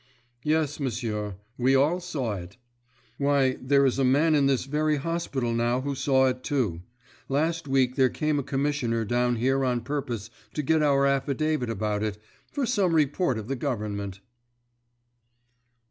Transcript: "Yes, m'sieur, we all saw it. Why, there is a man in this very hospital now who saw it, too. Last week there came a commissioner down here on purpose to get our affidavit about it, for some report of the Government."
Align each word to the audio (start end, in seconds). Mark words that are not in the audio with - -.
"Yes, 0.41 0.79
m'sieur, 0.79 1.35
we 1.59 1.75
all 1.75 1.99
saw 1.99 2.33
it. 2.37 2.57
Why, 3.19 3.57
there 3.61 3.85
is 3.85 3.99
a 3.99 4.03
man 4.03 4.33
in 4.33 4.47
this 4.47 4.65
very 4.65 4.95
hospital 4.95 5.53
now 5.53 5.81
who 5.81 5.93
saw 5.93 6.25
it, 6.25 6.41
too. 6.43 6.81
Last 7.29 7.67
week 7.67 7.95
there 7.97 8.09
came 8.09 8.39
a 8.39 8.43
commissioner 8.43 9.05
down 9.05 9.35
here 9.35 9.63
on 9.63 9.81
purpose 9.81 10.31
to 10.55 10.63
get 10.63 10.81
our 10.81 11.05
affidavit 11.05 11.69
about 11.69 12.01
it, 12.01 12.17
for 12.51 12.65
some 12.65 12.95
report 12.95 13.37
of 13.37 13.47
the 13.47 13.55
Government." 13.55 14.21